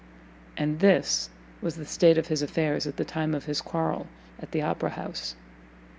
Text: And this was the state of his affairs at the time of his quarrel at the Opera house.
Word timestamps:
And 0.57 0.79
this 0.79 1.29
was 1.61 1.75
the 1.75 1.85
state 1.85 2.17
of 2.17 2.25
his 2.25 2.41
affairs 2.41 2.87
at 2.87 2.97
the 2.97 3.05
time 3.05 3.35
of 3.35 3.45
his 3.45 3.61
quarrel 3.61 4.07
at 4.39 4.49
the 4.49 4.63
Opera 4.63 4.89
house. 4.89 5.35